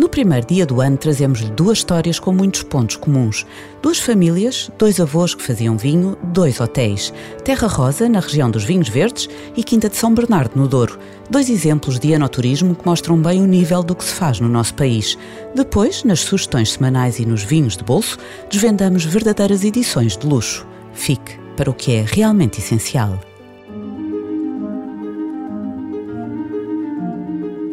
No 0.00 0.08
primeiro 0.08 0.46
dia 0.46 0.64
do 0.64 0.80
ano 0.80 0.96
trazemos-lhe 0.96 1.50
duas 1.50 1.76
histórias 1.76 2.18
com 2.18 2.32
muitos 2.32 2.62
pontos 2.62 2.96
comuns. 2.96 3.44
Duas 3.82 3.98
famílias, 3.98 4.70
dois 4.78 4.98
avós 4.98 5.34
que 5.34 5.42
faziam 5.42 5.76
vinho, 5.76 6.16
dois 6.22 6.58
hotéis. 6.58 7.12
Terra 7.44 7.68
Rosa, 7.68 8.08
na 8.08 8.18
região 8.18 8.50
dos 8.50 8.64
vinhos 8.64 8.88
verdes, 8.88 9.28
e 9.54 9.62
Quinta 9.62 9.90
de 9.90 9.98
São 9.98 10.14
Bernardo, 10.14 10.58
no 10.58 10.66
Douro. 10.66 10.98
Dois 11.28 11.50
exemplos 11.50 11.98
de 11.98 12.12
enoturismo 12.12 12.74
que 12.74 12.86
mostram 12.86 13.20
bem 13.20 13.42
o 13.42 13.46
nível 13.46 13.82
do 13.82 13.94
que 13.94 14.02
se 14.02 14.14
faz 14.14 14.40
no 14.40 14.48
nosso 14.48 14.72
país. 14.72 15.18
Depois, 15.54 16.02
nas 16.02 16.20
sugestões 16.20 16.72
semanais 16.72 17.18
e 17.18 17.26
nos 17.26 17.42
vinhos 17.42 17.76
de 17.76 17.84
bolso, 17.84 18.16
desvendamos 18.50 19.04
verdadeiras 19.04 19.64
edições 19.64 20.16
de 20.16 20.26
luxo. 20.26 20.66
Fique 20.94 21.38
para 21.58 21.68
o 21.68 21.74
que 21.74 21.92
é 21.92 22.06
realmente 22.08 22.58
essencial. 22.58 23.20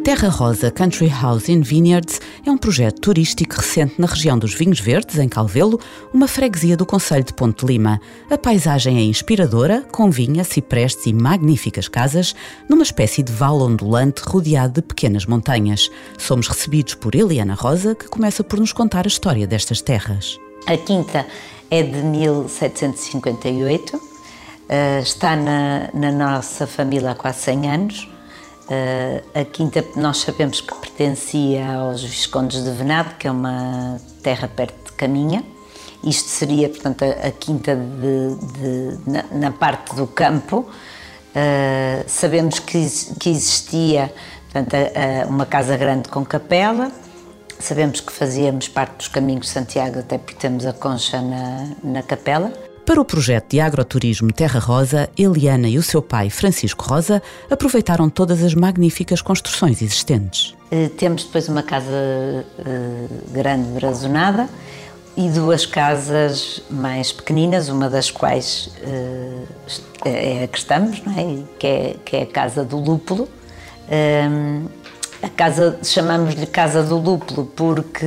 Terra 0.08 0.30
Rosa 0.30 0.70
Country 0.70 1.08
House 1.08 1.50
in 1.50 1.60
Vineyards 1.60 2.18
é 2.46 2.50
um 2.50 2.56
projeto 2.56 2.98
turístico 2.98 3.56
recente 3.56 4.00
na 4.00 4.06
região 4.06 4.38
dos 4.38 4.54
Vinhos 4.54 4.80
Verdes, 4.80 5.18
em 5.18 5.28
Calvelo, 5.28 5.78
uma 6.14 6.26
freguesia 6.26 6.78
do 6.78 6.86
Conselho 6.86 7.24
de 7.24 7.34
Ponte 7.34 7.66
Lima. 7.66 8.00
A 8.30 8.38
paisagem 8.38 8.96
é 8.96 9.02
inspiradora, 9.02 9.82
com 9.92 10.10
vinha, 10.10 10.44
ciprestes 10.44 11.04
e 11.04 11.12
magníficas 11.12 11.88
casas, 11.88 12.34
numa 12.70 12.84
espécie 12.84 13.22
de 13.22 13.30
vale 13.30 13.62
ondulante 13.62 14.22
rodeado 14.22 14.80
de 14.80 14.82
pequenas 14.82 15.26
montanhas. 15.26 15.90
Somos 16.16 16.48
recebidos 16.48 16.94
por 16.94 17.14
Eliana 17.14 17.52
Rosa, 17.52 17.94
que 17.94 18.08
começa 18.08 18.42
por 18.42 18.58
nos 18.58 18.72
contar 18.72 19.04
a 19.04 19.08
história 19.08 19.46
destas 19.46 19.82
terras. 19.82 20.38
A 20.66 20.78
quinta 20.78 21.26
é 21.70 21.82
de 21.82 22.00
1758, 22.00 24.00
eh, 24.70 25.00
está 25.00 25.36
na, 25.36 25.90
na 25.92 26.10
nossa 26.10 26.66
família 26.66 27.10
há 27.10 27.14
quase 27.14 27.40
100 27.40 27.70
anos 27.70 28.17
a 29.34 29.44
quinta 29.44 29.84
nós 29.96 30.18
sabemos 30.18 30.60
que 30.60 30.74
pertencia 30.74 31.66
aos 31.66 32.02
Viscondes 32.02 32.62
de 32.62 32.70
Venado, 32.70 33.14
que 33.18 33.26
é 33.26 33.30
uma 33.30 33.98
terra 34.22 34.48
perto 34.48 34.90
de 34.90 34.92
Caminha. 34.92 35.42
Isto 36.02 36.28
seria, 36.28 36.68
portanto, 36.68 37.02
a, 37.04 37.28
a 37.28 37.30
quinta 37.30 37.74
de, 37.74 38.34
de, 38.58 39.10
na, 39.10 39.24
na, 39.32 39.50
parte 39.50 39.94
do 39.94 40.06
campo. 40.06 40.68
Uh, 41.30 42.04
sabemos 42.06 42.58
que, 42.58 42.86
que 43.18 43.30
existia 43.30 44.12
portanto, 44.44 44.74
a, 44.74 45.24
a, 45.24 45.26
uma 45.26 45.46
casa 45.46 45.76
grande 45.76 46.08
com 46.08 46.24
capela. 46.24 46.92
Sabemos 47.58 48.00
que 48.00 48.12
fazíamos 48.12 48.68
parte 48.68 48.96
dos 48.98 49.08
caminhos 49.08 49.46
de 49.46 49.52
Santiago, 49.52 49.98
até 49.98 50.18
porque 50.18 50.34
temos 50.34 50.64
a 50.64 50.72
concha 50.72 51.20
na, 51.20 51.70
na 51.82 52.02
capela. 52.02 52.52
Para 52.88 53.02
o 53.02 53.04
projeto 53.04 53.50
de 53.50 53.60
agroturismo 53.60 54.32
Terra 54.32 54.58
Rosa, 54.58 55.10
Eliana 55.14 55.68
e 55.68 55.76
o 55.76 55.82
seu 55.82 56.00
pai, 56.00 56.30
Francisco 56.30 56.86
Rosa, 56.86 57.22
aproveitaram 57.50 58.08
todas 58.08 58.42
as 58.42 58.54
magníficas 58.54 59.20
construções 59.20 59.82
existentes. 59.82 60.54
Eh, 60.70 60.88
temos 60.96 61.24
depois 61.24 61.50
uma 61.50 61.62
casa 61.62 61.92
eh, 61.92 63.06
grande 63.30 63.68
brazonada 63.72 64.48
e 65.14 65.28
duas 65.28 65.66
casas 65.66 66.62
mais 66.70 67.12
pequeninas, 67.12 67.68
uma 67.68 67.90
das 67.90 68.10
quais 68.10 68.70
eh, 68.80 69.44
é 70.06 70.44
a 70.44 70.48
que 70.48 70.56
estamos, 70.56 71.02
não 71.04 71.12
é? 71.12 71.42
Que, 71.58 71.66
é, 71.66 71.96
que 72.02 72.16
é 72.16 72.22
a 72.22 72.26
Casa 72.26 72.64
do 72.64 72.78
Lúpulo. 72.78 73.28
A 75.22 75.28
casa, 75.28 75.78
chamamos-lhe 75.82 76.46
Casa 76.46 76.82
do 76.82 76.96
Lúpulo 76.96 77.44
porque 77.54 78.06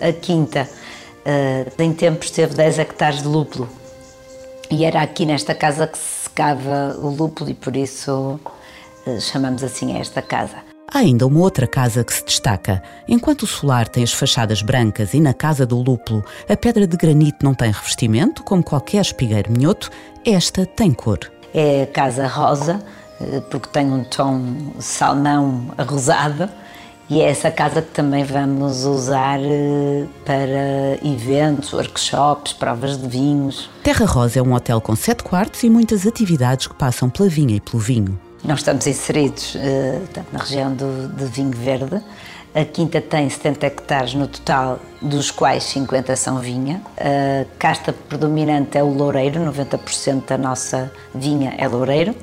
a 0.00 0.12
quinta 0.14 0.66
em 1.78 1.92
tempos 1.92 2.30
teve 2.30 2.54
10 2.54 2.78
hectares 2.78 3.20
de 3.20 3.28
lúpulo 3.28 3.68
e 4.74 4.84
era 4.84 5.02
aqui 5.02 5.24
nesta 5.24 5.54
casa 5.54 5.86
que 5.86 5.96
se 5.96 6.24
secava 6.24 6.96
o 6.98 7.08
lúpulo 7.08 7.48
e 7.48 7.54
por 7.54 7.76
isso 7.76 8.40
eh, 9.06 9.20
chamamos 9.20 9.62
assim 9.62 9.96
esta 9.96 10.20
casa. 10.20 10.56
Há 10.92 10.98
ainda 10.98 11.26
uma 11.28 11.40
outra 11.40 11.66
casa 11.66 12.02
que 12.02 12.12
se 12.12 12.24
destaca. 12.24 12.82
Enquanto 13.06 13.42
o 13.42 13.46
solar 13.46 13.88
tem 13.88 14.02
as 14.02 14.12
fachadas 14.12 14.62
brancas 14.62 15.14
e 15.14 15.20
na 15.20 15.32
casa 15.32 15.64
do 15.64 15.80
lúpulo 15.80 16.24
a 16.48 16.56
pedra 16.56 16.88
de 16.88 16.96
granito 16.96 17.44
não 17.44 17.54
tem 17.54 17.70
revestimento, 17.70 18.42
como 18.42 18.64
qualquer 18.64 19.00
espigueiro 19.00 19.52
minhoto, 19.52 19.90
esta 20.26 20.66
tem 20.66 20.92
cor. 20.92 21.20
É 21.54 21.84
a 21.84 21.86
casa 21.86 22.26
rosa, 22.26 22.84
eh, 23.20 23.40
porque 23.48 23.68
tem 23.68 23.86
um 23.92 24.02
tom 24.02 24.72
salmão 24.80 25.72
arrosado 25.78 26.50
e 27.08 27.20
é 27.20 27.28
essa 27.28 27.50
casa 27.50 27.82
que 27.82 27.90
também 27.90 28.24
vamos 28.24 28.84
usar 28.84 29.38
eh, 29.40 30.04
para 30.24 30.98
eventos, 31.06 31.72
workshops, 31.72 32.54
provas 32.54 32.96
de 32.96 33.06
vinhos. 33.06 33.68
Terra 33.82 34.06
Rosa 34.06 34.38
é 34.38 34.42
um 34.42 34.54
hotel 34.54 34.80
com 34.80 34.96
sete 34.96 35.22
quartos 35.22 35.62
e 35.62 35.70
muitas 35.70 36.06
atividades 36.06 36.66
que 36.66 36.74
passam 36.74 37.10
pela 37.10 37.28
vinha 37.28 37.56
e 37.56 37.60
pelo 37.60 37.78
vinho. 37.78 38.18
Nós 38.42 38.60
estamos 38.60 38.86
inseridos 38.86 39.54
uh, 39.54 39.58
na 40.32 40.38
região 40.38 40.74
do, 40.74 41.08
do 41.08 41.26
vinho 41.26 41.50
verde. 41.50 42.02
A 42.54 42.64
quinta 42.64 43.00
tem 43.00 43.28
70 43.28 43.66
hectares 43.66 44.14
no 44.14 44.28
total, 44.28 44.78
dos 45.02 45.30
quais 45.30 45.64
50 45.64 46.14
são 46.14 46.38
vinha. 46.38 46.80
A 46.96 47.44
casta 47.58 47.92
predominante 47.92 48.78
é 48.78 48.82
o 48.82 48.88
loureiro, 48.88 49.40
90% 49.40 50.26
da 50.28 50.38
nossa 50.38 50.92
vinha 51.14 51.54
é 51.58 51.66
loureiro. 51.66 52.14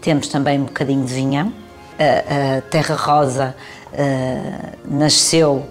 Temos 0.00 0.28
também 0.28 0.60
um 0.60 0.64
bocadinho 0.64 1.04
de 1.04 1.14
vinhão. 1.14 1.52
A, 1.98 2.60
Terra 2.70 2.94
Rosa 2.94 3.54
uh, 3.92 4.76
nasceu 4.84 5.64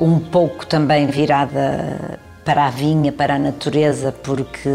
um 0.00 0.18
pouco 0.18 0.66
também 0.66 1.06
virada 1.06 2.18
para 2.44 2.66
a 2.66 2.70
vinha, 2.70 3.12
para 3.12 3.34
a 3.34 3.38
natureza, 3.38 4.12
porque 4.12 4.68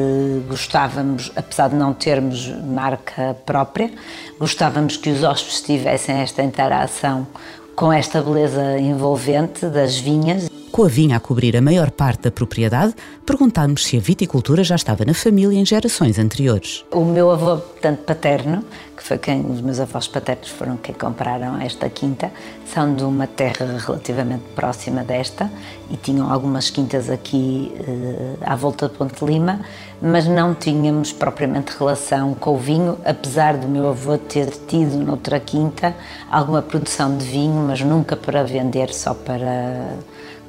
gostávamos, 0.47 1.31
apesar 1.35 1.69
de 1.69 1.75
não 1.75 1.93
termos 1.93 2.47
marca 2.63 3.35
própria, 3.45 3.91
gostávamos 4.39 4.97
que 4.97 5.09
os 5.09 5.23
hóspedes 5.23 5.61
tivessem 5.61 6.15
esta 6.21 6.43
interação 6.43 7.27
com 7.75 7.91
esta 7.91 8.21
beleza 8.21 8.79
envolvente 8.79 9.65
das 9.65 9.97
vinhas 9.97 10.49
com 10.75 10.83
a 10.83 10.89
vinha 10.89 11.15
a 11.15 11.21
cobrir 11.21 11.55
a 11.55 11.61
maior 11.61 11.89
parte 11.89 12.23
da 12.23 12.31
propriedade, 12.31 12.93
perguntámos 13.25 13.85
se 13.85 13.95
a 13.95 13.99
viticultura 14.01 14.61
já 14.61 14.75
estava 14.75 15.05
na 15.05 15.13
família 15.13 15.57
em 15.57 15.65
gerações 15.65 16.19
anteriores. 16.19 16.83
O 16.91 17.05
meu 17.05 17.31
avô, 17.31 17.55
portanto, 17.55 17.99
paterno, 17.99 18.61
que 18.97 19.01
foi 19.01 19.17
quem 19.17 19.39
os 19.49 19.61
meus 19.61 19.79
avós 19.79 20.05
paternos 20.09 20.49
foram 20.49 20.75
quem 20.75 20.93
compraram 20.93 21.61
esta 21.61 21.89
quinta, 21.89 22.29
são 22.65 22.93
de 22.93 23.05
uma 23.05 23.25
terra 23.25 23.77
relativamente 23.77 24.43
próxima 24.53 25.01
desta 25.01 25.49
e 25.89 25.95
tinham 25.95 26.29
algumas 26.29 26.69
quintas 26.69 27.09
aqui 27.09 27.71
eh, 27.79 28.35
à 28.41 28.57
volta 28.57 28.89
de 28.89 28.95
Ponte 28.95 29.23
Lima, 29.23 29.61
mas 30.01 30.27
não 30.27 30.53
tínhamos 30.53 31.13
propriamente 31.13 31.73
relação 31.79 32.33
com 32.33 32.53
o 32.53 32.57
vinho, 32.57 32.97
apesar 33.05 33.55
do 33.55 33.69
meu 33.69 33.87
avô 33.87 34.17
ter 34.17 34.47
tido 34.67 34.97
noutra 34.97 35.39
quinta 35.39 35.95
alguma 36.29 36.61
produção 36.61 37.15
de 37.17 37.25
vinho, 37.25 37.65
mas 37.65 37.79
nunca 37.79 38.17
para 38.17 38.43
vender, 38.43 38.93
só 38.93 39.13
para 39.13 39.95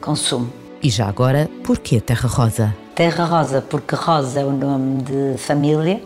consumo. 0.06 0.48
E 0.80 0.88
já 0.88 1.08
agora, 1.08 1.50
porquê 1.64 2.00
Terra 2.00 2.28
Rosa? 2.28 2.74
Terra 2.94 3.24
Rosa, 3.24 3.60
porque 3.60 3.96
Rosa 3.96 4.40
é 4.40 4.44
o 4.44 4.52
nome 4.52 5.02
de 5.02 5.36
família 5.36 6.00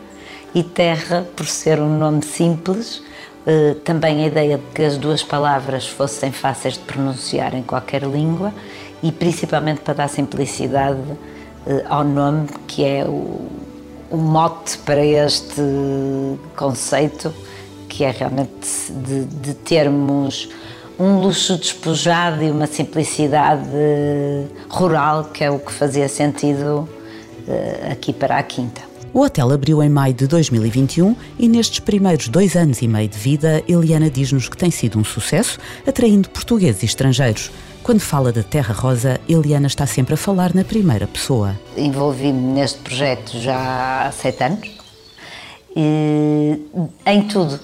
e 0.54 0.62
Terra, 0.62 1.26
por 1.36 1.46
ser 1.46 1.78
um 1.78 1.98
nome 1.98 2.24
simples, 2.24 3.02
eh, 3.46 3.76
também 3.84 4.24
a 4.24 4.26
ideia 4.26 4.56
de 4.56 4.64
que 4.74 4.82
as 4.82 4.96
duas 4.96 5.22
palavras 5.22 5.86
fossem 5.86 6.32
fáceis 6.32 6.74
de 6.74 6.80
pronunciar 6.80 7.54
em 7.54 7.62
qualquer 7.62 8.02
língua 8.02 8.54
e 9.02 9.12
principalmente 9.12 9.82
para 9.82 9.94
dar 9.94 10.08
simplicidade 10.08 11.00
eh, 11.66 11.84
ao 11.88 12.02
nome, 12.02 12.48
que 12.66 12.82
é 12.82 13.04
o, 13.04 13.48
o 14.10 14.16
mote 14.16 14.78
para 14.78 15.04
este 15.04 15.62
conceito, 16.56 17.32
que 17.86 18.02
é 18.02 18.10
realmente 18.10 18.90
de, 18.90 19.24
de 19.26 19.54
termos 19.54 20.48
um 21.00 21.18
luxo 21.18 21.56
despojado 21.56 22.44
e 22.44 22.50
uma 22.50 22.66
simplicidade 22.66 23.64
rural, 24.68 25.24
que 25.24 25.42
é 25.42 25.50
o 25.50 25.58
que 25.58 25.72
fazia 25.72 26.06
sentido 26.10 26.86
eh, 27.48 27.88
aqui 27.92 28.12
para 28.12 28.36
a 28.36 28.42
Quinta. 28.42 28.82
O 29.12 29.22
hotel 29.22 29.50
abriu 29.50 29.82
em 29.82 29.88
maio 29.88 30.12
de 30.12 30.26
2021 30.26 31.16
e 31.38 31.48
nestes 31.48 31.80
primeiros 31.80 32.28
dois 32.28 32.54
anos 32.54 32.82
e 32.82 32.86
meio 32.86 33.08
de 33.08 33.18
vida, 33.18 33.64
Eliana 33.66 34.10
diz-nos 34.10 34.46
que 34.48 34.56
tem 34.56 34.70
sido 34.70 34.98
um 34.98 35.04
sucesso, 35.04 35.58
atraindo 35.86 36.28
portugueses 36.28 36.82
e 36.82 36.86
estrangeiros. 36.86 37.50
Quando 37.82 38.00
fala 38.00 38.30
da 38.30 38.42
Terra 38.42 38.74
Rosa, 38.74 39.18
Eliana 39.26 39.68
está 39.68 39.86
sempre 39.86 40.14
a 40.14 40.18
falar 40.18 40.54
na 40.54 40.64
primeira 40.64 41.06
pessoa. 41.06 41.58
Envolvi-me 41.78 42.52
neste 42.52 42.78
projeto 42.80 43.38
já 43.38 44.06
há 44.06 44.12
sete 44.12 44.44
anos, 44.44 44.80
e, 45.74 46.60
em 47.06 47.22
tudo 47.22 47.58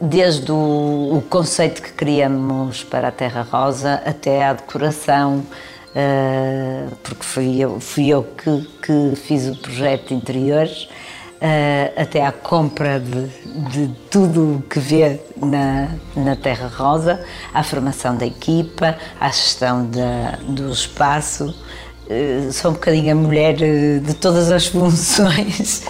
desde 0.00 0.52
o, 0.52 1.22
conceito 1.30 1.82
que 1.82 1.92
criamos 1.92 2.84
para 2.84 3.08
a 3.08 3.12
Terra 3.12 3.46
Rosa 3.50 4.02
até 4.04 4.44
à 4.44 4.52
decoração, 4.52 5.38
uh, 5.94 6.96
porque 7.02 7.24
fui 7.24 7.58
eu, 7.58 7.80
fui 7.80 8.08
eu 8.08 8.22
que, 8.22 8.68
que 8.82 9.16
fiz 9.16 9.48
o 9.48 9.56
projeto 9.56 10.08
de 10.08 10.14
interiores, 10.14 10.82
uh, 10.84 12.00
até 12.00 12.24
à 12.24 12.32
compra 12.32 13.00
de, 13.00 13.26
de 13.70 13.94
tudo 14.10 14.56
o 14.56 14.62
que 14.62 14.78
vê 14.78 15.20
na, 15.36 15.88
na 16.14 16.36
Terra 16.36 16.68
Rosa, 16.68 17.20
à 17.52 17.62
formação 17.62 18.16
da 18.16 18.26
equipa, 18.26 18.96
à 19.18 19.28
gestão 19.28 19.86
da, 19.86 20.38
do 20.46 20.70
espaço. 20.70 21.54
Sou 22.52 22.72
um 22.72 22.74
bocadinho 22.74 23.12
a 23.12 23.14
mulher 23.14 23.54
de 23.54 24.14
todas 24.20 24.52
as 24.52 24.66
funções. 24.68 25.82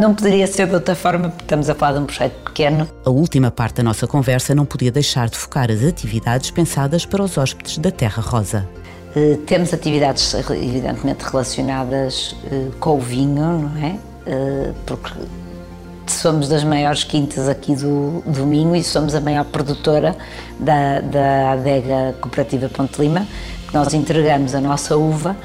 Não 0.00 0.14
poderia 0.14 0.46
ser 0.46 0.66
de 0.66 0.74
outra 0.74 0.94
forma, 0.94 1.28
porque 1.28 1.44
estamos 1.44 1.68
a 1.70 1.74
falar 1.74 1.92
de 1.92 1.98
um 2.00 2.06
projeto 2.06 2.34
pequeno. 2.44 2.88
A 3.04 3.10
última 3.10 3.50
parte 3.50 3.76
da 3.76 3.82
nossa 3.82 4.06
conversa 4.06 4.54
não 4.54 4.64
podia 4.64 4.90
deixar 4.90 5.28
de 5.28 5.36
focar 5.36 5.70
as 5.70 5.82
atividades 5.82 6.50
pensadas 6.50 7.06
para 7.06 7.22
os 7.22 7.36
hóspedes 7.38 7.78
da 7.78 7.90
Terra 7.90 8.22
Rosa. 8.22 8.68
Uh, 9.16 9.36
temos 9.38 9.72
atividades 9.72 10.34
evidentemente 10.34 11.24
relacionadas 11.24 12.36
uh, 12.44 12.72
com 12.80 12.96
o 12.96 13.00
vinho, 13.00 13.34
não 13.34 13.78
é? 13.82 13.96
Uh, 14.26 14.74
porque 14.84 15.12
somos 16.06 16.48
das 16.48 16.64
maiores 16.64 17.04
quintas 17.04 17.48
aqui 17.48 17.74
do, 17.74 18.22
do 18.26 18.44
Minho 18.44 18.74
e 18.74 18.82
somos 18.82 19.14
a 19.14 19.20
maior 19.20 19.44
produtora 19.44 20.16
da, 20.58 21.00
da 21.00 21.52
adega 21.52 22.14
cooperativa 22.20 22.68
Ponte 22.68 23.00
Lima, 23.00 23.26
que 23.68 23.74
nós 23.74 23.94
entregamos 23.94 24.54
a 24.54 24.60
nossa 24.60 24.96
uva 24.96 25.36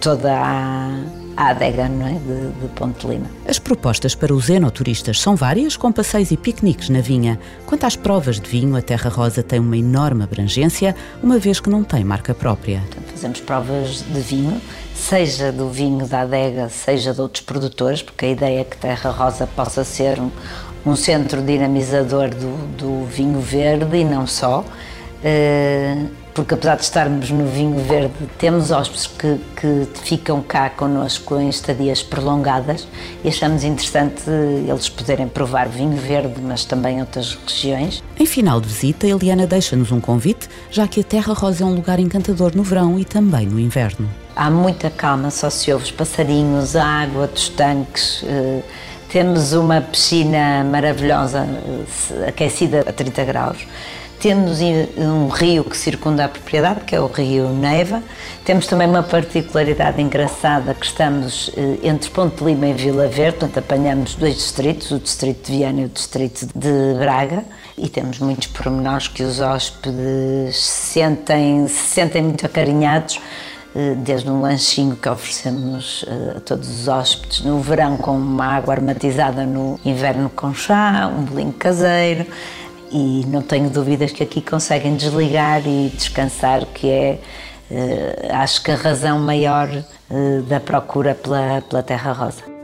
toda 0.00 0.32
a 0.32 0.90
à 1.36 1.50
adega 1.50 1.88
não 1.88 2.06
é? 2.06 2.12
de, 2.12 2.60
de 2.60 2.68
Ponte 2.74 3.06
Lima. 3.06 3.26
As 3.46 3.58
propostas 3.58 4.14
para 4.14 4.34
os 4.34 4.48
enoturistas 4.48 5.20
são 5.20 5.36
várias, 5.36 5.76
com 5.76 5.92
passeios 5.92 6.30
e 6.30 6.36
piqueniques 6.36 6.88
na 6.88 7.00
vinha. 7.00 7.38
Quanto 7.66 7.84
às 7.84 7.94
provas 7.94 8.40
de 8.40 8.48
vinho, 8.48 8.74
a 8.76 8.82
Terra 8.82 9.10
Rosa 9.10 9.42
tem 9.42 9.60
uma 9.60 9.76
enorme 9.76 10.24
abrangência, 10.24 10.96
uma 11.22 11.38
vez 11.38 11.60
que 11.60 11.68
não 11.68 11.84
tem 11.84 12.02
marca 12.04 12.34
própria. 12.34 12.80
Portanto, 12.80 13.10
fazemos 13.10 13.40
provas 13.40 14.02
de 14.02 14.20
vinho, 14.20 14.60
seja 14.94 15.52
do 15.52 15.68
vinho 15.68 16.06
da 16.06 16.22
adega, 16.22 16.68
seja 16.68 17.12
de 17.12 17.20
outros 17.20 17.44
produtores, 17.44 18.02
porque 18.02 18.26
a 18.26 18.30
ideia 18.30 18.60
é 18.60 18.64
que 18.64 18.76
Terra 18.76 19.10
Rosa 19.10 19.46
possa 19.46 19.84
ser 19.84 20.18
um, 20.18 20.30
um 20.84 20.96
centro 20.96 21.42
dinamizador 21.42 22.30
do, 22.30 22.76
do 22.76 23.04
vinho 23.04 23.40
verde 23.40 23.98
e 23.98 24.04
não 24.04 24.26
só. 24.26 24.60
Uh, 24.60 26.25
porque 26.36 26.52
apesar 26.52 26.76
de 26.76 26.82
estarmos 26.82 27.30
no 27.30 27.46
vinho 27.46 27.82
verde, 27.82 28.12
temos 28.36 28.70
hóspedes 28.70 29.06
que, 29.06 29.40
que 29.58 29.88
ficam 30.04 30.42
cá 30.42 30.68
connosco 30.68 31.40
em 31.40 31.48
estadias 31.48 32.02
prolongadas 32.02 32.86
e 33.24 33.28
achamos 33.28 33.64
interessante 33.64 34.22
eles 34.68 34.86
poderem 34.86 35.26
provar 35.28 35.66
vinho 35.66 35.96
verde, 35.96 36.34
mas 36.42 36.66
também 36.66 37.00
outras 37.00 37.38
regiões. 37.48 38.04
Em 38.20 38.26
final 38.26 38.60
de 38.60 38.68
visita, 38.68 39.06
Eliana 39.06 39.46
deixa-nos 39.46 39.90
um 39.90 39.98
convite, 39.98 40.46
já 40.70 40.86
que 40.86 41.00
a 41.00 41.04
Terra 41.04 41.32
Rosa 41.32 41.64
é 41.64 41.66
um 41.66 41.74
lugar 41.74 41.98
encantador 41.98 42.54
no 42.54 42.62
verão 42.62 42.98
e 42.98 43.04
também 43.06 43.46
no 43.46 43.58
inverno. 43.58 44.06
Há 44.36 44.50
muita 44.50 44.90
calma, 44.90 45.30
só 45.30 45.48
se 45.48 45.72
ouve 45.72 45.86
os 45.86 45.90
passarinhos, 45.90 46.76
a 46.76 46.84
água 46.84 47.28
dos 47.28 47.48
tanques. 47.48 48.22
Eh, 48.24 48.60
temos 49.08 49.54
uma 49.54 49.80
piscina 49.80 50.62
maravilhosa, 50.64 51.46
eh, 52.10 52.28
aquecida 52.28 52.80
a 52.80 52.92
30 52.92 53.24
graus 53.24 53.66
temos 54.20 54.60
um 54.96 55.28
rio 55.28 55.64
que 55.64 55.76
circunda 55.76 56.24
a 56.24 56.28
propriedade, 56.28 56.80
que 56.80 56.94
é 56.94 57.00
o 57.00 57.06
rio 57.06 57.48
Neiva. 57.50 58.02
Temos 58.44 58.66
também 58.66 58.88
uma 58.88 59.02
particularidade 59.02 60.00
engraçada 60.00 60.74
que 60.74 60.86
estamos 60.86 61.50
eh, 61.56 61.78
entre 61.82 62.10
Ponte 62.10 62.42
Lima 62.42 62.66
e 62.68 62.72
Vila 62.72 63.08
Verde, 63.08 63.38
portanto 63.38 63.58
apanhamos 63.58 64.14
dois 64.14 64.36
distritos, 64.36 64.90
o 64.90 64.98
distrito 64.98 65.50
de 65.50 65.58
Viana 65.58 65.80
e 65.82 65.84
o 65.84 65.88
distrito 65.88 66.46
de 66.54 66.98
Braga, 66.98 67.44
e 67.76 67.88
temos 67.88 68.18
muitos 68.18 68.46
pormenores 68.48 69.08
que 69.08 69.22
os 69.22 69.40
hóspedes 69.40 70.56
sentem, 70.56 71.68
se 71.68 71.94
sentem 71.94 72.22
muito 72.22 72.46
acarinhados, 72.46 73.20
eh, 73.74 73.94
desde 73.98 74.30
um 74.30 74.40
lanchinho 74.40 74.96
que 74.96 75.06
oferecemos 75.06 76.02
eh, 76.08 76.38
a 76.38 76.40
todos 76.40 76.66
os 76.66 76.88
hóspedes 76.88 77.42
no 77.42 77.60
verão 77.60 77.98
com 77.98 78.16
uma 78.16 78.46
água 78.46 78.72
aromatizada, 78.72 79.44
no 79.44 79.78
inverno 79.84 80.30
com 80.30 80.54
chá, 80.54 81.12
um 81.14 81.24
bolinho 81.24 81.52
caseiro, 81.52 82.24
e 82.90 83.24
não 83.26 83.42
tenho 83.42 83.70
dúvidas 83.70 84.12
que 84.12 84.22
aqui 84.22 84.40
conseguem 84.40 84.96
desligar 84.96 85.66
e 85.66 85.90
descansar, 85.94 86.64
que 86.66 86.88
é, 86.88 87.18
uh, 87.70 88.34
acho 88.34 88.62
que 88.62 88.70
a 88.70 88.76
razão 88.76 89.18
maior 89.18 89.68
uh, 89.68 90.42
da 90.42 90.60
procura 90.60 91.14
pela, 91.14 91.62
pela 91.62 91.82
Terra 91.82 92.12
Rosa. 92.12 92.56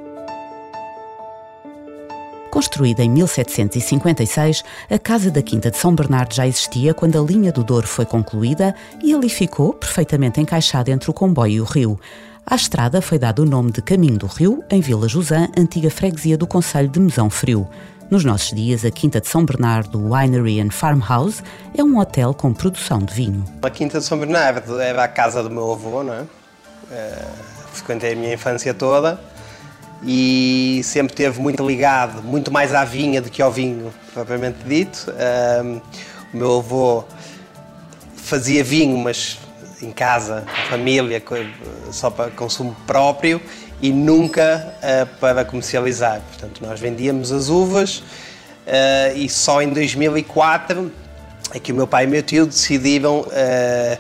Construída 2.51 3.03
em 3.03 3.09
1756, 3.09 4.63
a 4.91 4.99
Casa 4.99 5.31
da 5.31 5.41
Quinta 5.41 5.71
de 5.71 5.79
São 5.79 5.95
Bernardo 5.95 6.35
já 6.35 6.47
existia 6.47 6.93
quando 6.93 7.19
a 7.19 7.25
linha 7.25 7.51
do 7.51 7.65
Douro 7.65 7.87
foi 7.87 8.05
concluída 8.05 8.75
e 9.03 9.15
ali 9.15 9.31
ficou, 9.31 9.73
perfeitamente 9.73 10.39
encaixada 10.39 10.91
entre 10.91 11.11
o 11.11 11.15
comboio 11.15 11.53
e 11.53 11.61
o 11.63 11.65
rio. 11.65 11.99
À 12.45 12.55
estrada 12.55 13.01
foi 13.01 13.19
dado 13.19 13.43
o 13.43 13.47
nome 13.47 13.71
de 13.71 13.81
Caminho 13.81 14.19
do 14.19 14.27
Rio, 14.27 14.63
em 14.69 14.81
Vila 14.81 15.09
Josã, 15.09 15.49
antiga 15.57 15.89
freguesia 15.89 16.37
do 16.37 16.47
Conselho 16.47 16.89
de 16.89 17.01
Mesão 17.01 17.31
Frio. 17.31 17.67
Nos 18.13 18.27
nossos 18.27 18.51
dias, 18.53 18.85
a 18.85 18.91
Quinta 18.91 19.23
de 19.23 19.27
São 19.27 19.43
Bernardo 19.43 19.99
Winery 19.99 20.61
and 20.61 20.71
Farmhouse 20.71 21.43
é 21.75 21.83
um 21.83 21.97
hotel 21.97 22.35
com 22.35 22.53
produção 22.53 22.99
de 22.99 23.15
vinho. 23.15 23.43
A 23.63 23.71
Quinta 23.71 24.01
de 24.01 24.05
São 24.05 24.19
Bernardo 24.19 24.79
era 24.79 25.05
a 25.05 25.09
casa 25.09 25.43
do 25.43 25.49
meu 25.49 25.73
avô, 25.73 26.03
não 26.03 26.13
é? 26.13 26.21
Uh, 26.21 26.27
frequentei 27.73 28.13
a 28.13 28.15
minha 28.15 28.35
infância 28.35 28.75
toda 28.75 29.19
e 30.03 30.83
sempre 30.85 31.17
teve 31.17 31.41
muito 31.41 31.67
ligado, 31.67 32.23
muito 32.23 32.53
mais 32.53 32.75
à 32.75 32.85
vinha 32.85 33.23
do 33.23 33.31
que 33.31 33.41
ao 33.41 33.51
vinho, 33.51 33.91
propriamente 34.13 34.59
dito. 34.67 35.11
Uh, 35.11 35.81
o 36.35 36.37
meu 36.37 36.59
avô 36.59 37.05
fazia 38.15 38.63
vinho, 38.63 38.99
mas 38.99 39.39
em 39.81 39.91
casa, 39.91 40.45
família, 40.69 41.23
só 41.91 42.11
para 42.11 42.31
consumo 42.31 42.77
próprio 42.87 43.41
e 43.83 43.93
nunca 43.93 44.75
uh, 44.79 45.07
para 45.19 45.45
comercializar. 45.45 46.23
Portanto, 46.29 46.65
nós 46.65 46.79
vendíamos 46.79 47.33
as 47.33 47.49
uvas 47.49 47.99
uh, 47.99 49.17
e 49.17 49.29
só 49.29 49.61
em 49.61 49.69
2004 49.71 50.91
é 51.53 51.59
que 51.59 51.73
o 51.73 51.75
meu 51.75 51.87
pai 51.87 52.05
e 52.05 52.07
o 52.07 52.11
meu 52.11 52.23
tio 52.23 52.47
decidiram 52.47 53.23
uh, 53.23 53.99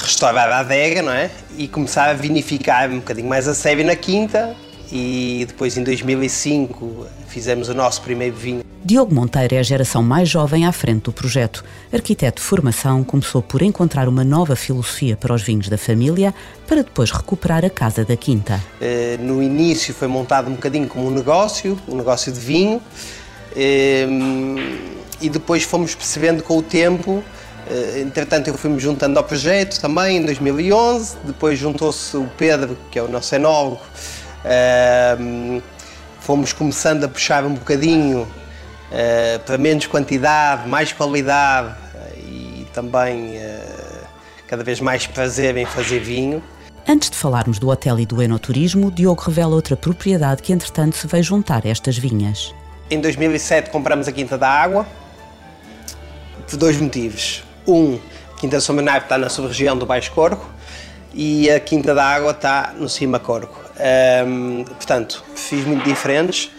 restaurar 0.00 0.50
a 0.50 0.60
adega, 0.60 1.02
não 1.02 1.12
é? 1.12 1.30
E 1.56 1.68
começar 1.68 2.08
a 2.08 2.14
vinificar 2.14 2.90
um 2.90 2.96
bocadinho 2.96 3.28
mais 3.28 3.46
a 3.46 3.54
sério 3.54 3.84
na 3.84 3.94
quinta 3.94 4.56
e 4.92 5.44
depois 5.48 5.76
em 5.78 5.82
2005 5.82 7.06
fizemos 7.26 7.70
o 7.70 7.74
nosso 7.74 8.02
primeiro 8.02 8.36
vinho. 8.36 8.62
Diogo 8.84 9.14
Monteiro 9.14 9.54
é 9.54 9.58
a 9.58 9.62
geração 9.62 10.02
mais 10.02 10.28
jovem 10.28 10.66
à 10.66 10.72
frente 10.72 11.04
do 11.04 11.12
projeto. 11.12 11.64
Arquiteto 11.92 12.42
de 12.42 12.46
formação, 12.46 13.02
começou 13.02 13.40
por 13.40 13.62
encontrar 13.62 14.06
uma 14.06 14.22
nova 14.22 14.54
filosofia 14.54 15.16
para 15.16 15.32
os 15.32 15.40
vinhos 15.40 15.68
da 15.68 15.78
família, 15.78 16.34
para 16.66 16.82
depois 16.82 17.10
recuperar 17.10 17.64
a 17.64 17.70
casa 17.70 18.04
da 18.04 18.16
quinta. 18.16 18.60
Eh, 18.80 19.16
no 19.20 19.42
início 19.42 19.94
foi 19.94 20.08
montado 20.08 20.50
um 20.50 20.54
bocadinho 20.54 20.88
como 20.88 21.06
um 21.06 21.10
negócio, 21.10 21.78
um 21.88 21.96
negócio 21.96 22.30
de 22.30 22.40
vinho, 22.40 22.82
eh, 23.56 24.06
e 25.20 25.30
depois 25.30 25.62
fomos 25.62 25.94
percebendo 25.94 26.42
com 26.42 26.58
o 26.58 26.62
tempo 26.62 27.22
eh, 27.70 28.00
Entretanto, 28.00 28.48
eu 28.48 28.54
fui-me 28.54 28.78
juntando 28.78 29.18
ao 29.18 29.24
projeto 29.24 29.80
também 29.80 30.18
em 30.18 30.24
2011. 30.24 31.16
Depois 31.24 31.58
juntou-se 31.58 32.16
o 32.16 32.28
Pedro, 32.36 32.76
que 32.90 32.98
é 32.98 33.02
o 33.02 33.08
nosso 33.08 33.34
enólogo, 33.34 33.80
fomos 36.20 36.52
começando 36.52 37.04
a 37.04 37.08
puxar 37.08 37.44
um 37.44 37.54
bocadinho 37.54 38.22
uh, 38.22 39.38
para 39.44 39.58
menos 39.58 39.86
quantidade, 39.86 40.68
mais 40.68 40.92
qualidade 40.92 41.68
uh, 41.68 42.18
e 42.18 42.66
também 42.72 43.36
uh, 43.36 44.06
cada 44.46 44.62
vez 44.62 44.80
mais 44.80 45.06
prazer 45.06 45.56
em 45.56 45.66
fazer 45.66 45.98
vinho. 46.00 46.42
Antes 46.86 47.10
de 47.10 47.16
falarmos 47.16 47.58
do 47.58 47.68
hotel 47.68 47.98
e 48.00 48.06
do 48.06 48.20
enoturismo, 48.20 48.90
Diogo 48.90 49.22
revela 49.22 49.54
outra 49.54 49.76
propriedade 49.76 50.42
que 50.42 50.52
entretanto 50.52 50.96
se 50.96 51.06
veio 51.06 51.22
juntar 51.22 51.62
a 51.64 51.68
estas 51.68 51.96
vinhas. 51.96 52.54
Em 52.90 53.00
2007 53.00 53.70
compramos 53.70 54.08
a 54.08 54.12
Quinta 54.12 54.36
da 54.36 54.48
Água 54.48 54.86
por 56.48 56.56
dois 56.56 56.80
motivos. 56.80 57.42
Um, 57.66 57.98
a 58.36 58.40
Quinta 58.40 58.58
Bernardo 58.58 59.04
está 59.04 59.16
na 59.16 59.28
sub-região 59.28 59.76
do 59.76 59.86
Baixo 59.86 60.10
Corgo 60.12 60.44
e 61.14 61.50
a 61.50 61.60
Quinta 61.60 61.94
da 61.94 62.04
Água 62.04 62.32
está 62.32 62.74
no 62.76 62.88
Cima 62.88 63.18
Corgo. 63.18 63.54
Um, 64.26 64.64
portanto, 64.64 65.24
fiz 65.34 65.64
muito 65.64 65.84
diferentes 65.84 66.50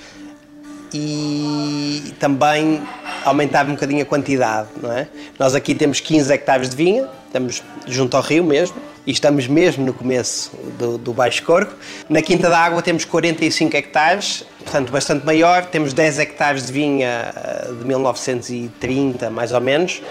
e 0.94 2.14
também 2.20 2.82
aumentava 3.26 3.70
um 3.70 3.74
bocadinho 3.74 4.04
a 4.04 4.06
quantidade, 4.06 4.70
não 4.82 4.92
é? 4.92 5.08
Nós 5.40 5.56
aqui 5.56 5.74
temos 5.74 6.00
15 6.00 6.32
hectares 6.32 6.70
de 6.70 6.76
vinha, 6.76 7.10
estamos 7.26 7.64
junto 7.88 8.16
ao 8.16 8.22
rio 8.22 8.44
mesmo, 8.44 8.76
e 9.06 9.12
estamos 9.12 9.48
mesmo 9.48 9.86
no 9.86 9.94
começo 9.94 10.52
do, 10.78 10.98
do 10.98 11.14
Baixo 11.14 11.44
Corco. 11.44 11.74
Na 12.08 12.22
Quinta 12.22 12.50
da 12.50 12.58
Água 12.60 12.82
temos 12.82 13.06
45 13.06 13.76
hectares, 13.76 14.46
portanto 14.60 14.92
bastante 14.92 15.26
maior, 15.26 15.66
temos 15.66 15.94
10 15.94 16.20
hectares 16.20 16.68
de 16.68 16.72
vinha 16.72 17.34
eh, 17.36 17.72
de 17.80 17.86
1930, 17.86 19.30
mais 19.30 19.52
ou 19.52 19.60
menos. 19.60 20.02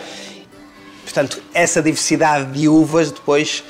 Portanto, 1.04 1.42
essa 1.54 1.82
diversidade 1.82 2.52
de 2.52 2.68
uvas 2.68 3.10
depois 3.10 3.64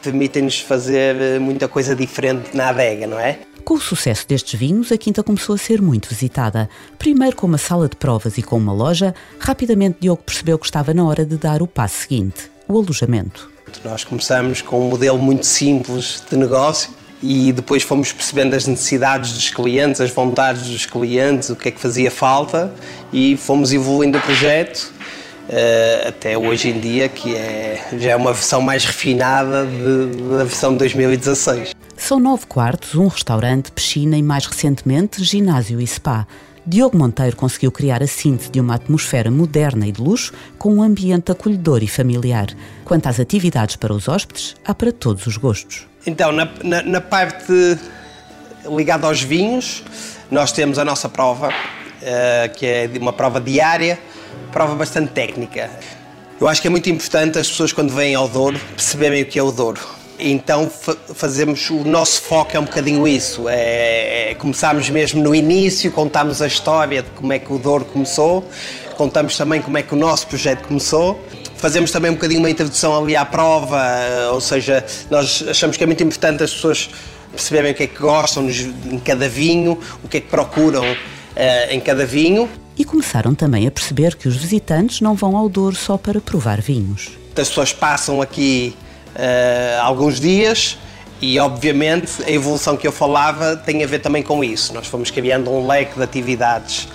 permitem-nos 0.00 0.60
fazer 0.60 1.16
eh, 1.16 1.38
muita 1.38 1.68
coisa 1.68 1.94
diferente 1.94 2.56
na 2.56 2.68
adega, 2.68 3.06
não 3.06 3.18
é? 3.18 3.38
Com 3.64 3.74
o 3.74 3.80
sucesso 3.80 4.26
destes 4.26 4.58
vinhos, 4.58 4.90
a 4.90 4.98
quinta 4.98 5.22
começou 5.22 5.54
a 5.54 5.58
ser 5.58 5.80
muito 5.80 6.08
visitada. 6.08 6.68
Primeiro 6.98 7.36
com 7.36 7.46
uma 7.46 7.58
sala 7.58 7.88
de 7.88 7.96
provas 7.96 8.38
e 8.38 8.42
com 8.42 8.56
uma 8.56 8.72
loja, 8.72 9.14
rapidamente 9.38 9.98
Diogo 10.00 10.22
percebeu 10.24 10.58
que 10.58 10.66
estava 10.66 10.92
na 10.94 11.04
hora 11.04 11.24
de 11.24 11.36
dar 11.36 11.62
o 11.62 11.66
passo 11.66 12.02
seguinte, 12.02 12.50
o 12.66 12.78
alojamento. 12.78 13.50
Nós 13.84 14.02
começamos 14.02 14.62
com 14.62 14.80
um 14.80 14.88
modelo 14.88 15.18
muito 15.18 15.46
simples 15.46 16.22
de 16.28 16.36
negócio 16.36 16.90
e 17.22 17.52
depois 17.52 17.82
fomos 17.82 18.12
percebendo 18.12 18.56
as 18.56 18.66
necessidades 18.66 19.32
dos 19.32 19.50
clientes, 19.50 20.00
as 20.00 20.10
vontades 20.10 20.68
dos 20.68 20.86
clientes, 20.86 21.50
o 21.50 21.56
que 21.56 21.68
é 21.68 21.70
que 21.70 21.80
fazia 21.80 22.10
falta 22.10 22.72
e 23.12 23.36
fomos 23.36 23.72
evoluindo 23.72 24.18
o 24.18 24.20
projeto 24.20 24.92
uh, 25.50 26.08
até 26.08 26.38
hoje 26.38 26.70
em 26.70 26.80
dia, 26.80 27.08
que 27.08 27.34
é, 27.34 27.84
já 27.98 28.10
é 28.12 28.16
uma 28.16 28.32
versão 28.32 28.60
mais 28.60 28.84
refinada 28.84 29.66
de, 29.66 30.22
da 30.36 30.44
versão 30.44 30.72
de 30.72 30.78
2016. 30.78 31.74
São 31.96 32.18
nove 32.18 32.46
quartos, 32.46 32.94
um 32.94 33.08
restaurante, 33.08 33.70
piscina 33.72 34.16
e, 34.16 34.22
mais 34.22 34.46
recentemente, 34.46 35.22
ginásio 35.22 35.80
e 35.80 35.86
spa. 35.86 36.26
Diogo 36.66 36.96
Monteiro 36.96 37.36
conseguiu 37.36 37.72
criar 37.72 38.02
a 38.02 38.06
síntese 38.06 38.50
de 38.50 38.60
uma 38.60 38.74
atmosfera 38.74 39.30
moderna 39.30 39.86
e 39.86 39.92
de 39.92 40.00
luxo 40.00 40.32
com 40.58 40.74
um 40.74 40.82
ambiente 40.82 41.32
acolhedor 41.32 41.82
e 41.82 41.88
familiar. 41.88 42.48
Quanto 42.84 43.08
às 43.08 43.18
atividades 43.18 43.76
para 43.76 43.92
os 43.92 44.08
hóspedes, 44.08 44.54
há 44.64 44.74
para 44.74 44.92
todos 44.92 45.26
os 45.26 45.36
gostos. 45.36 45.86
Então, 46.06 46.32
na, 46.32 46.48
na, 46.62 46.82
na 46.82 47.00
parte 47.00 47.78
ligada 48.66 49.06
aos 49.06 49.22
vinhos, 49.22 49.82
nós 50.30 50.52
temos 50.52 50.78
a 50.78 50.84
nossa 50.84 51.08
prova, 51.08 51.48
uh, 51.48 52.54
que 52.54 52.66
é 52.66 52.90
uma 53.00 53.12
prova 53.12 53.40
diária, 53.40 53.98
prova 54.52 54.74
bastante 54.74 55.12
técnica. 55.12 55.70
Eu 56.40 56.48
acho 56.48 56.62
que 56.62 56.68
é 56.68 56.70
muito 56.70 56.88
importante 56.88 57.38
as 57.38 57.48
pessoas, 57.48 57.72
quando 57.72 57.92
vêm 57.92 58.14
ao 58.14 58.26
Douro, 58.26 58.58
perceberem 58.74 59.22
o 59.22 59.26
que 59.26 59.38
é 59.38 59.42
o 59.42 59.52
Douro. 59.52 59.80
Então 60.18 60.70
fazemos 61.14 61.70
o 61.70 61.84
nosso 61.84 62.22
foco 62.22 62.56
é 62.56 62.60
um 62.60 62.64
bocadinho 62.64 63.06
isso. 63.08 63.48
É, 63.48 64.30
é, 64.30 64.34
começámos 64.34 64.88
mesmo 64.90 65.22
no 65.22 65.34
início, 65.34 65.90
contamos 65.90 66.42
a 66.42 66.46
história 66.46 67.02
de 67.02 67.10
como 67.10 67.32
é 67.32 67.38
que 67.38 67.52
o 67.52 67.58
Douro 67.58 67.84
começou, 67.86 68.46
contamos 68.96 69.36
também 69.36 69.62
como 69.62 69.78
é 69.78 69.82
que 69.82 69.94
o 69.94 69.96
nosso 69.96 70.26
projeto 70.26 70.66
começou. 70.66 71.22
Fazemos 71.56 71.90
também 71.90 72.10
um 72.10 72.14
bocadinho 72.14 72.40
uma 72.40 72.50
introdução 72.50 73.02
ali 73.02 73.16
à 73.16 73.24
prova, 73.24 73.82
ou 74.32 74.40
seja, 74.40 74.84
nós 75.10 75.44
achamos 75.48 75.76
que 75.76 75.84
é 75.84 75.86
muito 75.86 76.02
importante 76.02 76.42
as 76.42 76.52
pessoas 76.52 76.90
perceberem 77.30 77.72
o 77.72 77.74
que 77.74 77.82
é 77.82 77.86
que 77.86 77.98
gostam 77.98 78.48
em 78.48 78.98
cada 78.98 79.28
vinho, 79.28 79.78
o 80.02 80.08
que 80.08 80.18
é 80.18 80.20
que 80.20 80.28
procuram 80.28 80.84
uh, 80.84 80.96
em 81.70 81.80
cada 81.80 82.04
vinho 82.04 82.48
e 82.80 82.84
começaram 82.84 83.34
também 83.34 83.66
a 83.66 83.70
perceber 83.70 84.16
que 84.16 84.26
os 84.26 84.36
visitantes 84.36 85.02
não 85.02 85.14
vão 85.14 85.36
ao 85.36 85.50
Douro 85.50 85.76
só 85.76 85.98
para 85.98 86.18
provar 86.18 86.62
vinhos. 86.62 87.10
As 87.36 87.48
pessoas 87.48 87.74
passam 87.74 88.22
aqui 88.22 88.74
uh, 89.14 89.82
alguns 89.82 90.18
dias 90.18 90.78
e, 91.20 91.38
obviamente, 91.38 92.22
a 92.24 92.30
evolução 92.30 92.78
que 92.78 92.86
eu 92.86 92.92
falava 92.92 93.54
tem 93.54 93.84
a 93.84 93.86
ver 93.86 93.98
também 93.98 94.22
com 94.22 94.42
isso. 94.42 94.72
Nós 94.72 94.86
fomos 94.86 95.10
criando 95.10 95.50
um 95.50 95.66
leque 95.66 95.94
de 95.94 96.02
atividades 96.02 96.88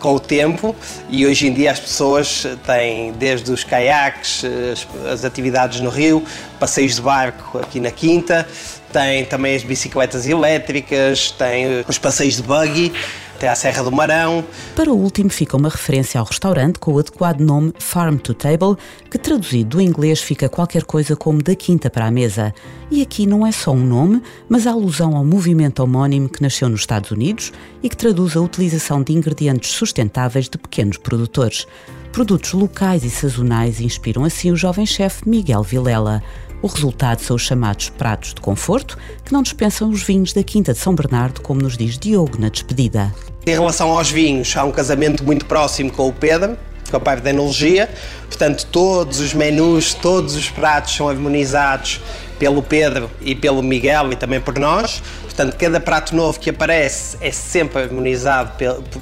com 0.00 0.16
o 0.16 0.18
tempo 0.18 0.74
e 1.08 1.24
hoje 1.24 1.46
em 1.46 1.52
dia 1.52 1.70
as 1.70 1.78
pessoas 1.78 2.44
têm 2.66 3.12
desde 3.12 3.52
os 3.52 3.62
caiaques, 3.62 4.44
as, 4.44 4.88
as, 5.12 5.24
atividades 5.24 5.80
no 5.80 5.88
rio, 5.88 6.20
passeios 6.58 6.96
de 6.96 7.00
barco 7.00 7.58
aqui 7.58 7.78
na 7.78 7.92
Quinta, 7.92 8.46
tem 8.92 9.24
também 9.24 9.54
as 9.54 9.62
bicicletas 9.62 10.26
elétricas, 10.26 11.30
tem 11.30 11.84
os 11.86 11.96
passeios 11.96 12.36
de 12.36 12.42
buggy 12.42 12.92
até 13.38 13.48
à 13.48 13.54
Serra 13.54 13.84
do 13.84 13.92
Marão. 13.92 14.44
Para 14.74 14.92
o 14.92 14.96
último 14.96 15.30
fica 15.30 15.56
uma 15.56 15.68
referência 15.68 16.18
ao 16.18 16.26
restaurante 16.26 16.80
com 16.80 16.92
o 16.92 16.98
adequado 16.98 17.38
nome 17.38 17.72
Farm 17.78 18.16
to 18.16 18.34
Table, 18.34 18.76
que 19.08 19.16
traduzido 19.16 19.76
do 19.76 19.80
inglês 19.80 20.20
fica 20.20 20.48
qualquer 20.48 20.82
coisa 20.82 21.14
como 21.14 21.40
da 21.40 21.54
quinta 21.54 21.88
para 21.88 22.06
a 22.06 22.10
mesa. 22.10 22.52
E 22.90 23.00
aqui 23.00 23.26
não 23.26 23.46
é 23.46 23.52
só 23.52 23.70
um 23.70 23.84
nome, 23.84 24.20
mas 24.48 24.66
a 24.66 24.72
alusão 24.72 25.16
ao 25.16 25.24
movimento 25.24 25.80
homónimo 25.80 26.28
que 26.28 26.42
nasceu 26.42 26.68
nos 26.68 26.80
Estados 26.80 27.12
Unidos 27.12 27.52
e 27.80 27.88
que 27.88 27.96
traduz 27.96 28.36
a 28.36 28.40
utilização 28.40 29.04
de 29.04 29.12
ingredientes 29.12 29.70
sustentáveis 29.70 30.48
de 30.48 30.58
pequenos 30.58 30.96
produtores. 30.96 31.64
Produtos 32.10 32.52
locais 32.52 33.04
e 33.04 33.10
sazonais 33.10 33.80
inspiram 33.80 34.24
assim 34.24 34.50
o 34.50 34.56
jovem 34.56 34.84
chefe 34.84 35.28
Miguel 35.28 35.62
Vilela. 35.62 36.24
O 36.60 36.66
resultado 36.66 37.20
são 37.20 37.36
os 37.36 37.42
chamados 37.42 37.88
pratos 37.90 38.34
de 38.34 38.40
conforto, 38.40 38.98
que 39.24 39.32
não 39.32 39.42
dispensam 39.42 39.88
os 39.90 40.02
vinhos 40.02 40.32
da 40.32 40.42
Quinta 40.42 40.72
de 40.72 40.78
São 40.78 40.94
Bernardo, 40.94 41.40
como 41.40 41.62
nos 41.62 41.76
diz 41.76 41.96
Diogo 41.96 42.38
na 42.38 42.48
despedida. 42.48 43.14
Em 43.46 43.50
relação 43.50 43.96
aos 43.96 44.10
vinhos, 44.10 44.56
há 44.56 44.64
um 44.64 44.72
casamento 44.72 45.24
muito 45.24 45.46
próximo 45.46 45.90
com 45.92 46.08
o 46.08 46.12
Pedro, 46.12 46.58
com 46.90 46.96
a 46.96 47.00
parte 47.00 47.22
da 47.22 47.30
enologia. 47.30 47.88
Portanto, 48.26 48.66
todos 48.70 49.20
os 49.20 49.34
menus, 49.34 49.94
todos 49.94 50.34
os 50.34 50.48
pratos 50.50 50.94
são 50.94 51.08
harmonizados 51.08 52.00
pelo 52.38 52.62
Pedro 52.62 53.10
e 53.20 53.34
pelo 53.34 53.62
Miguel 53.62 54.12
e 54.12 54.16
também 54.16 54.40
por 54.40 54.58
nós. 54.58 55.02
Portanto, 55.22 55.56
cada 55.56 55.80
prato 55.80 56.14
novo 56.14 56.38
que 56.38 56.50
aparece 56.50 57.16
é 57.20 57.30
sempre 57.30 57.82
harmonizado 57.82 58.52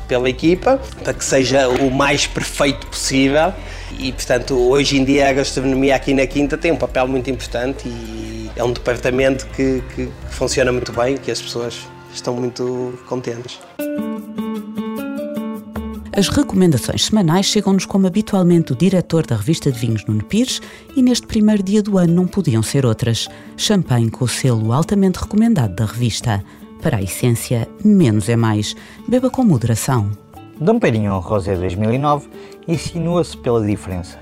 pela, 0.07 0.29
equipa 0.29 0.81
para 1.03 1.15
que 1.15 1.25
seja 1.25 1.69
o 1.69 1.91
mais 1.91 2.27
perfeito 2.27 2.87
possível. 2.87 3.53
E, 3.99 4.13
portanto, 4.13 4.55
hoje 4.55 4.99
em 4.99 5.05
dia 5.05 5.29
a 5.29 5.33
gastronomia 5.33 5.95
aqui 5.97 6.13
na 6.13 6.27
Quinta 6.27 6.57
tem 6.57 6.73
um 6.73 6.77
papel 6.77 7.07
muito 7.07 7.31
importante 7.31 7.89
e 7.89 8.51
é 8.57 8.65
um 8.65 8.73
departamento 8.73 9.47
que, 9.55 9.83
que 9.95 10.09
funciona 10.31 10.73
muito 10.73 10.93
bem, 10.93 11.17
que 11.17 11.31
as 11.31 11.41
pessoas 11.41 11.79
estão 12.13 12.35
muito 12.35 12.99
contentes. 13.07 13.59
As 16.17 16.29
recomendações 16.29 17.05
semanais 17.05 17.45
chegam-nos 17.45 17.85
como 17.85 18.07
habitualmente 18.07 18.73
o 18.73 18.75
diretor 18.75 19.27
da 19.27 19.37
revista 19.37 19.71
de 19.71 19.79
vinhos 19.79 20.03
Nuno 20.07 20.25
Pires 20.25 20.63
e 20.97 21.03
neste 21.03 21.27
primeiro 21.27 21.63
dia 21.63 21.83
do 21.83 21.99
ano 21.99 22.15
não 22.15 22.27
podiam 22.27 22.63
ser 22.63 22.87
outras. 22.87 23.29
Champanhe 23.55 24.11
com 24.11 24.25
o 24.25 24.29
selo 24.29 24.73
altamente 24.73 25.19
recomendado 25.19 25.75
da 25.75 25.85
revista. 25.85 26.43
Para 26.81 26.97
a 26.97 27.03
essência, 27.03 27.69
menos 27.85 28.31
é 28.31 28.37
mais. 28.37 28.75
Beba 29.07 29.29
com 29.29 29.45
moderação. 29.45 30.11
Dom 30.59 30.79
Perignon 30.79 31.19
Rosé 31.19 31.55
2009 31.55 32.31
insinua-se 32.67 33.37
pela 33.37 33.63
diferença. 33.63 34.17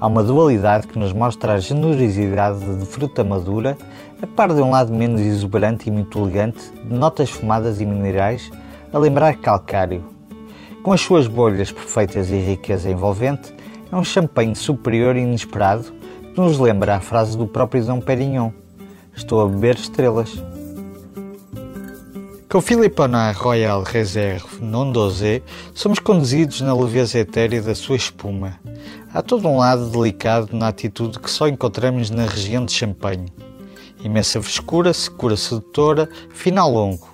Há 0.00 0.08
uma 0.08 0.24
dualidade 0.24 0.88
que 0.88 0.98
nos 0.98 1.12
mostra 1.12 1.52
a 1.52 1.60
generosidade 1.60 2.58
de 2.76 2.86
fruta 2.86 3.22
madura, 3.22 3.78
a 4.20 4.26
par 4.26 4.52
de 4.52 4.60
um 4.60 4.70
lado 4.70 4.92
menos 4.92 5.20
exuberante 5.20 5.88
e 5.88 5.92
muito 5.92 6.18
elegante, 6.18 6.72
de 6.84 6.92
notas 6.92 7.30
fumadas 7.30 7.80
e 7.80 7.86
minerais, 7.86 8.50
a 8.92 8.98
lembrar 8.98 9.36
calcário. 9.36 10.18
Com 10.82 10.92
as 10.92 11.02
suas 11.02 11.26
bolhas 11.26 11.70
perfeitas 11.70 12.30
e 12.30 12.38
riqueza 12.38 12.90
envolvente, 12.90 13.54
é 13.92 13.96
um 13.96 14.02
champanhe 14.02 14.56
superior 14.56 15.14
e 15.14 15.20
inesperado 15.20 15.92
que 16.34 16.40
nos 16.40 16.58
lembra 16.58 16.96
a 16.96 17.00
frase 17.00 17.36
do 17.36 17.46
próprio 17.46 17.84
Dom 17.84 18.00
Perignon: 18.00 18.50
Estou 19.14 19.42
a 19.42 19.46
beber 19.46 19.74
estrelas. 19.74 20.42
Com 22.48 22.62
Philippona 22.62 23.30
Royal 23.32 23.82
Reserve 23.82 24.46
non 24.62 24.90
dosé, 24.90 25.42
somos 25.74 25.98
conduzidos 25.98 26.62
na 26.62 26.74
leveza 26.74 27.18
etérea 27.18 27.60
da 27.60 27.74
sua 27.74 27.96
espuma. 27.96 28.58
Há 29.12 29.20
todo 29.20 29.46
um 29.48 29.58
lado 29.58 29.90
delicado 29.90 30.56
na 30.56 30.68
atitude 30.68 31.20
que 31.20 31.30
só 31.30 31.46
encontramos 31.46 32.08
na 32.08 32.24
região 32.24 32.64
de 32.64 32.72
Champagne. 32.72 33.30
Imensa 34.02 34.40
frescura, 34.40 34.94
secura 34.94 35.36
sedutora, 35.36 36.08
final 36.30 36.72
longo. 36.72 37.09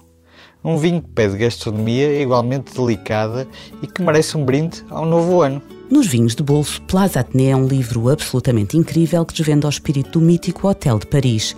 Um 0.67 0.77
vinho 0.77 1.01
que 1.01 1.09
pede 1.11 1.37
gastronomia 1.37 2.21
igualmente 2.21 2.75
delicada 2.75 3.47
e 3.81 3.87
que 3.87 4.03
merece 4.03 4.37
um 4.37 4.45
brinde 4.45 4.85
ao 4.91 5.07
novo 5.07 5.41
ano. 5.41 5.63
Nos 5.89 6.09
vinhos 6.09 6.35
de 6.35 6.43
bolso, 6.43 6.83
Plaza 6.83 7.21
Athénée 7.21 7.51
é 7.51 7.57
um 7.57 7.69
livro 7.69 8.09
absolutamente 8.09 8.77
incrível 8.77 9.25
que 9.25 9.33
desvenda 9.33 9.69
o 9.69 9.71
espírito 9.71 10.19
do 10.19 10.21
mítico 10.21 10.67
Hotel 10.67 10.99
de 10.99 11.07
Paris 11.07 11.55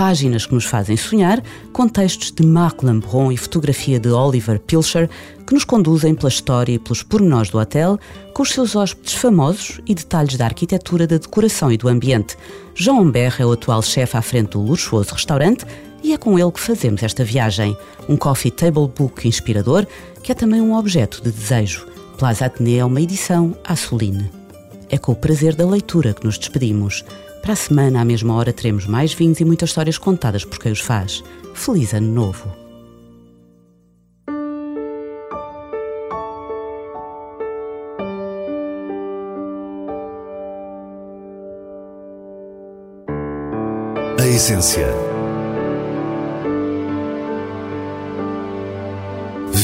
páginas 0.00 0.46
que 0.46 0.54
nos 0.54 0.64
fazem 0.64 0.96
sonhar, 0.96 1.42
com 1.74 1.86
textos 1.86 2.32
de 2.32 2.42
Marc 2.46 2.82
Lambron 2.82 3.30
e 3.30 3.36
fotografia 3.36 4.00
de 4.00 4.08
Oliver 4.08 4.58
Pilcher, 4.58 5.10
que 5.46 5.52
nos 5.52 5.62
conduzem 5.62 6.14
pela 6.14 6.30
história 6.30 6.72
e 6.72 6.78
pelos 6.78 7.02
pormenores 7.02 7.50
do 7.50 7.58
hotel, 7.58 7.98
com 8.32 8.42
os 8.42 8.50
seus 8.50 8.74
hóspedes 8.74 9.12
famosos 9.12 9.78
e 9.86 9.94
detalhes 9.94 10.38
da 10.38 10.46
arquitetura, 10.46 11.06
da 11.06 11.18
decoração 11.18 11.70
e 11.70 11.76
do 11.76 11.86
ambiente. 11.86 12.34
João 12.74 13.02
Humbert 13.02 13.40
é 13.40 13.44
o 13.44 13.52
atual 13.52 13.82
chefe 13.82 14.16
à 14.16 14.22
frente 14.22 14.52
do 14.52 14.62
luxuoso 14.62 15.12
restaurante 15.12 15.66
e 16.02 16.12
é 16.12 16.18
com 16.18 16.38
ele 16.38 16.52
que 16.52 16.60
fazemos 16.60 17.02
esta 17.02 17.24
viagem. 17.24 17.76
Um 18.08 18.16
coffee 18.16 18.50
table 18.50 18.88
book 18.88 19.26
inspirador, 19.26 19.86
que 20.22 20.32
é 20.32 20.34
também 20.34 20.60
um 20.60 20.74
objeto 20.74 21.22
de 21.22 21.30
desejo. 21.30 21.86
Plaza 22.18 22.46
Athénée 22.46 22.78
é 22.78 22.84
uma 22.84 23.00
edição 23.00 23.56
Assoline. 23.64 24.30
É 24.88 24.98
com 24.98 25.12
o 25.12 25.16
prazer 25.16 25.54
da 25.54 25.66
leitura 25.66 26.12
que 26.12 26.24
nos 26.24 26.38
despedimos. 26.38 27.04
Para 27.42 27.54
a 27.54 27.56
semana, 27.56 28.00
à 28.00 28.04
mesma 28.04 28.34
hora, 28.34 28.52
teremos 28.52 28.86
mais 28.86 29.14
vinhos 29.14 29.40
e 29.40 29.44
muitas 29.44 29.70
histórias 29.70 29.96
contadas 29.96 30.44
por 30.44 30.58
quem 30.58 30.72
os 30.72 30.80
faz. 30.80 31.22
Feliz 31.54 31.94
Ano 31.94 32.12
Novo! 32.12 32.60
A 44.18 44.26
essência. 44.26 45.19